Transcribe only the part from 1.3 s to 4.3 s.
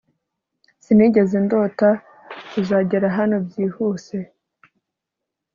ndota uzagera hano byihuse